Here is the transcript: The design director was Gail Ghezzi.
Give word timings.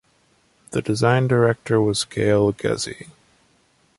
The 0.71 0.81
design 0.81 1.27
director 1.27 1.79
was 1.79 2.05
Gail 2.05 2.53
Ghezzi. 2.53 3.09